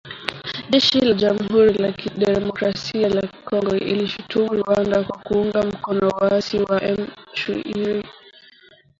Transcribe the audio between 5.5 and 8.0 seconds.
mkono waasi wa M ishirini